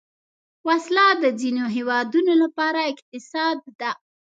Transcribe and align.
وسله 0.67 1.07
د 1.23 1.25
ځینو 1.39 1.65
هیوادونو 1.75 2.33
لپاره 2.43 2.79
اقتصاد 2.91 3.57
ده 3.79 3.91